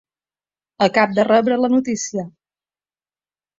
Acab 0.85 1.13
de 1.19 1.27
rebre 1.29 1.59
la 1.61 1.71
notícia. 1.75 2.27